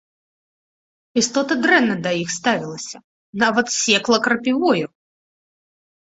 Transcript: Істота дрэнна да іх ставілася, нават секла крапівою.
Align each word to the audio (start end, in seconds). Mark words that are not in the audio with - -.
Істота 1.21 1.53
дрэнна 1.65 1.95
да 2.07 2.13
іх 2.21 2.29
ставілася, 2.37 2.97
нават 3.43 3.67
секла 3.81 4.17
крапівою. 4.29 4.85